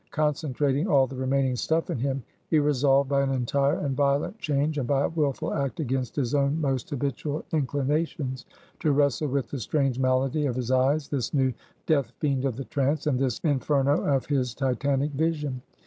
[0.09, 4.79] Concentrating all the remaining stuff in him, he resolved by an entire and violent change,
[4.79, 8.47] and by a willful act against his own most habitual inclinations,
[8.79, 11.53] to wrestle with the strange malady of his eyes, this new
[11.85, 15.61] death fiend of the trance, and this Inferno of his Titanic vision.